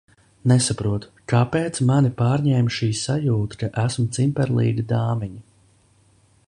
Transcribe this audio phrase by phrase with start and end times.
[0.51, 5.45] Nesaprotu, kāpēc mani pārņēma šī sajūta, ka esmu cimperlīga dāmiņa?